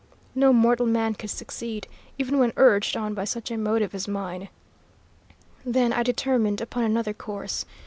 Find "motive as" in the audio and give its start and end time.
3.59-4.07